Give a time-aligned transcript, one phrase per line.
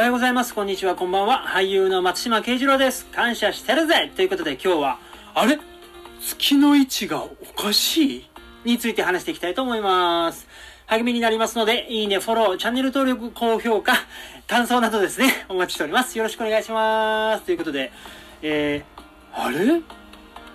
[0.00, 0.54] おはようございます。
[0.54, 0.94] こんにちは。
[0.94, 1.44] こんばんは。
[1.46, 3.04] 俳優の松島慶次郎です。
[3.08, 4.98] 感謝してるぜということで今日は、
[5.34, 5.58] あれ？
[6.22, 8.24] 月の位置がおかしい？
[8.64, 10.48] について話していきたいと思います。
[10.86, 13.92] 励みになりますので、いいね、フォロー、チャンネル登録、高評価、
[14.46, 16.16] 感想などですね、お待ちしております。
[16.16, 17.44] よろしくお願いします。
[17.44, 17.92] ということで、
[18.40, 19.82] えー、あれ？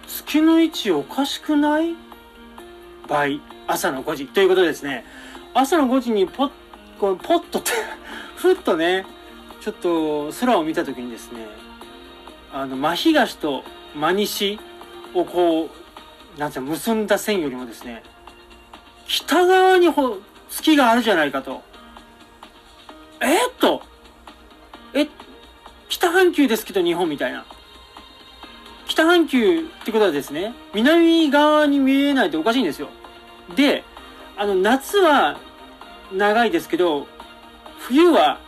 [0.07, 1.93] 月の位置おかしくない？
[3.07, 4.25] 倍、朝の5時。
[4.25, 5.05] ということでですね、
[5.53, 6.51] 朝の5時にポッ、
[6.99, 7.69] こうポッとって、
[8.37, 9.05] ふっとね、
[9.65, 11.47] ちょっと空を見た時にですね、
[12.53, 13.63] あの、真東と
[13.95, 14.59] 真西
[15.15, 15.71] をこ
[16.37, 18.03] う、なんていうの結んだ線よりもですね、
[19.07, 20.19] 北側にほ
[20.51, 21.63] 月があるじゃないかと。
[23.21, 23.53] えっ？
[23.59, 23.81] と、
[24.93, 25.07] え、
[25.89, 27.43] 北半球ですけど日本みたいな。
[28.85, 32.89] 北半球ってことはですね、南側に見えないとおかしいんですよ。
[33.55, 33.83] で、
[34.37, 35.39] あの、夏は
[36.13, 37.07] 長いですけど、
[37.79, 38.45] 冬は、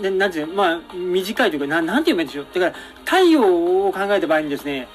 [0.00, 2.46] ね、なんていう、まあ、短いというか、ななんて言うんでしょう。
[2.54, 4.88] だから、太陽を考えた場合にですね、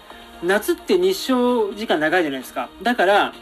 [0.44, 2.70] 夏って日照時間長いじゃないですか。
[2.82, 3.34] だから、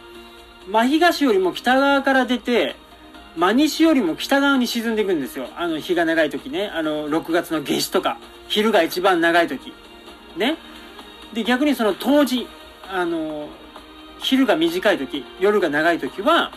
[0.67, 2.75] 真東よりも北側から出て、
[3.35, 5.47] 真西よりも北側に沈んでいくんですよ。
[5.55, 6.69] あの、日が長い時ね。
[6.73, 9.73] あの、6月の夏至とか、昼が一番長い時。
[10.37, 10.57] ね。
[11.33, 12.47] で、逆にその冬至、
[12.89, 13.47] あの、
[14.19, 16.51] 昼が短い時、夜が長い時は、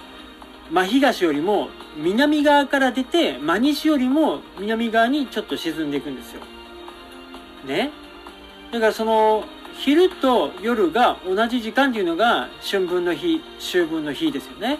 [0.71, 6.41] 真東よりも南側から出て、真西よりも南側にちょっと沈んでいくんですよ。
[7.67, 7.91] ね？
[8.73, 9.45] だからその、
[9.77, 14.79] 昼と夜が同じ時間っていうのが春分の日、秋分の日ですよね。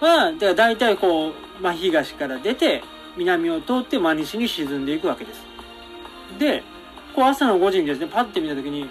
[0.00, 2.82] は、だから大体こう、真東から出て、
[3.16, 5.42] 南を通って真西に沈んでいくわけです。
[6.38, 6.62] で、
[7.14, 8.88] こう朝の5時にですね、パッて見たときに、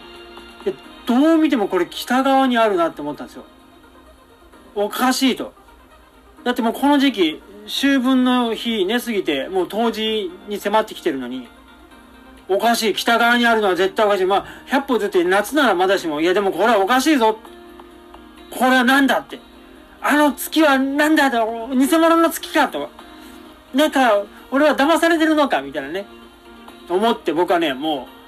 [1.05, 3.43] どう見てもこれ北側にあるなって思ったんですよ。
[4.75, 5.53] おかしいと。
[6.43, 11.47] だってもうこの時期、秋分の日寝すぎて、もう冬至に迫ってきてるのに、
[12.49, 12.93] おかしい。
[12.93, 14.25] 北側にあるのは絶対おかしい。
[14.25, 17.37] まあ、100歩ずって夏ならまだしも、いやでもこれはおかしいぞ。
[18.51, 19.39] これはなんだって。
[20.01, 21.69] あの月はなんだと。
[21.69, 22.89] 偽物の月かと。
[23.73, 26.05] なんか、俺は騙されてるのかみたいなね。
[26.89, 28.22] 思って僕はね、もう、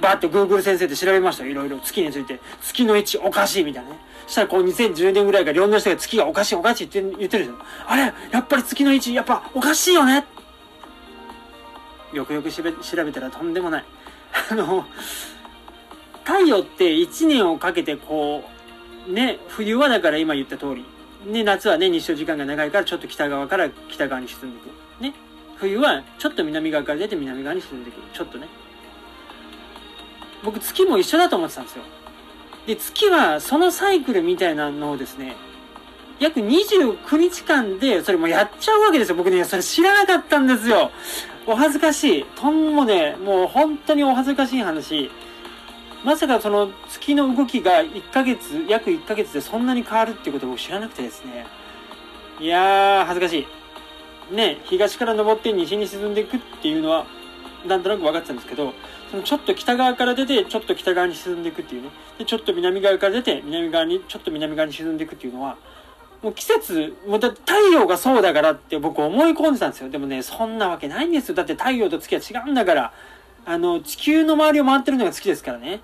[0.00, 1.50] バーって Google 先生で調べましたよ。
[1.50, 2.40] いろいろ月について。
[2.62, 3.96] 月の位置おかしいみたいなね。
[4.26, 7.54] したらこう2010年ぐらいからいろんな人が月がおかしいおかしいって言ってるんですよ。
[7.86, 8.12] あれ？
[8.30, 10.24] やっぱり月の位置やっぱおかしいよね？
[12.12, 13.84] よくよく調べ調べたらとんでもない。
[14.50, 14.84] あの、
[16.24, 18.44] 太陽って1年をかけてこ
[19.08, 20.84] う、ね、冬はだから今言った通り。
[21.24, 25.02] ね、夏はね、日照時間が長いからちょっと北側から北側に沈んでいく。
[25.02, 25.14] ね。
[25.56, 28.00] 冬はちょっと南側から出て南側に沈んでいく。
[28.12, 28.46] ちょっとね。
[30.44, 31.84] 僕月も一緒だと思ってたんですよ。
[32.66, 35.36] で、月はそのサイクルみたいなのをですね、
[36.18, 39.16] 約29日間でそれもやっちゃうわけですよ。
[39.16, 40.90] 僕ね、それ知らなかったんですよ。
[41.46, 42.24] お恥ずかしい。
[42.34, 45.10] とんもね、もう本当にお恥ずかしい話。
[46.04, 51.46] まさかその月の動きが1ヶ月、約1ヶ月でそんなに変わるっていうことを知らなくてですね。
[52.40, 53.46] いやー、恥ずかし
[54.32, 54.34] い。
[54.34, 57.06] ね、東から登って西に沈んでいくっていうのは、
[57.66, 58.72] なんとなく分かってたんですけど、
[59.10, 61.90] そのちょっと北側から出て、ちょっと北側に沈んでいくっていうね。
[62.18, 65.56] で、ちょっと南側から出て、南側に、ちょっと南側に沈んでいくっていうのは、
[66.22, 69.90] もう季節、もうだ太陽がそうだからって僕思い込んでたんですよ。
[69.90, 71.34] でもね、そんなわけないんですよ。
[71.34, 72.92] だって太陽と月は違うんだから。
[73.44, 75.80] あの、地球の周りを回ってるのが月ですからね。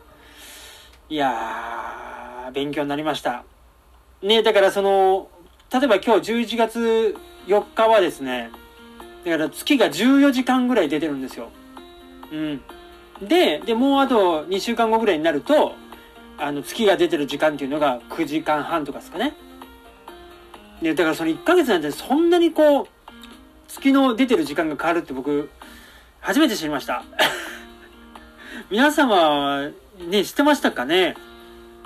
[1.09, 3.45] いやー、勉強になりました。
[4.23, 5.29] ね、だからその、
[5.73, 7.17] 例えば今日11月
[7.47, 8.51] 4日はですね、
[9.25, 11.51] だから月が14時間ぐらい出てるんですよ。
[12.33, 12.61] うん。
[13.29, 15.75] で、で、もうあと2週間後ぐらいになると、
[16.39, 19.35] あの、月が出てる時間っていうのが9時間半とかですかね。
[20.81, 22.87] ね、だからその1ヶ月なんてそんなにこう、
[23.69, 25.51] 月の出てる時間が変わるって僕、
[26.21, 27.05] 初めて知りました。
[28.71, 29.71] 皆様
[30.09, 31.17] ね、知ってましたかね？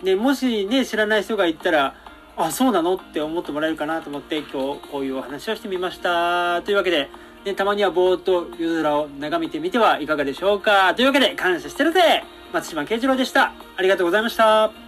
[0.03, 1.95] ね、もしね、知らない人がいたら、
[2.37, 2.95] あ、そうなの？
[2.97, 6.63] って思ってもらえるかなと思って今日こういうお話をしてみました。
[6.63, 7.09] というわけで、
[7.47, 10.95] ね、たまにはぼーっと夜空を眺めてみてはいかがでしょうか。
[10.95, 13.53] というわけで、感謝してるぜ松島慶次郎でした。
[13.77, 14.86] ありがとうございました。